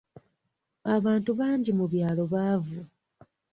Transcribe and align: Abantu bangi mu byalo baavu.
Abantu 0.95 1.31
bangi 1.39 1.71
mu 1.77 1.85
byalo 1.91 2.23
baavu. 2.33 2.79